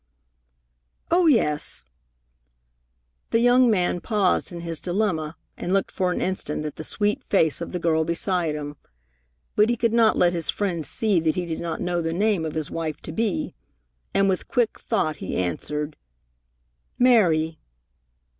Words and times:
"Oh, 1.11 1.27
yes." 1.27 1.87
The 3.29 3.37
young 3.37 3.69
man 3.69 4.01
paused 4.01 4.51
in 4.51 4.61
his 4.61 4.79
dilemma 4.79 5.37
and 5.55 5.73
looked 5.73 5.91
for 5.91 6.11
an 6.11 6.21
instant 6.21 6.65
at 6.65 6.77
the 6.77 6.83
sweet 6.83 7.23
face 7.25 7.61
of 7.61 7.71
the 7.71 7.77
girl 7.77 8.03
beside 8.03 8.55
him. 8.55 8.77
But 9.55 9.69
he 9.69 9.77
could 9.77 9.93
not 9.93 10.17
let 10.17 10.33
his 10.33 10.49
friend 10.49 10.83
see 10.83 11.19
that 11.19 11.35
he 11.35 11.45
did 11.45 11.59
not 11.59 11.81
know 11.81 12.01
the 12.01 12.13
name 12.13 12.45
of 12.45 12.55
his 12.55 12.71
wife 12.71 12.97
to 13.01 13.11
be, 13.11 13.53
and 14.11 14.27
with 14.27 14.47
quick 14.47 14.79
thought 14.79 15.17
he 15.17 15.35
answered, 15.37 15.95
"Mary!" 16.97 17.59